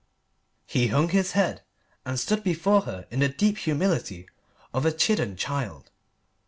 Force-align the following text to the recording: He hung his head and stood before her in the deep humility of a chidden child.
He 0.65 0.87
hung 0.87 1.09
his 1.09 1.33
head 1.33 1.61
and 2.07 2.19
stood 2.19 2.41
before 2.43 2.81
her 2.89 3.05
in 3.11 3.19
the 3.19 3.29
deep 3.29 3.59
humility 3.59 4.27
of 4.73 4.83
a 4.83 4.91
chidden 4.91 5.37
child. 5.37 5.91